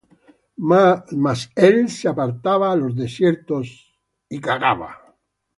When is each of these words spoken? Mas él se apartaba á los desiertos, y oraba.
Mas 1.25 1.39
él 1.67 1.77
se 1.97 2.05
apartaba 2.11 2.71
á 2.71 2.75
los 2.81 2.93
desiertos, 3.03 3.65
y 4.29 4.37
oraba. 4.55 4.91